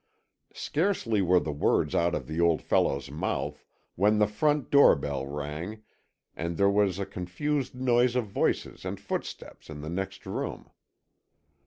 Scarcely 0.55 1.21
were 1.21 1.39
the 1.39 1.51
words 1.51 1.93
out 1.93 2.15
of 2.15 2.25
the 2.25 2.41
old 2.41 2.63
fellow's 2.63 3.11
mouth 3.11 3.63
when 3.93 4.17
the 4.17 4.25
front 4.25 4.71
door 4.71 4.95
bell 4.95 5.27
rang 5.27 5.83
and 6.35 6.57
there 6.57 6.71
was 6.71 6.97
a 6.97 7.05
confused 7.05 7.75
noise 7.75 8.15
of 8.15 8.25
voices 8.25 8.83
and 8.83 8.99
footsteps 8.99 9.69
in 9.69 9.81
the 9.81 9.91
next 9.91 10.25
room. 10.25 10.71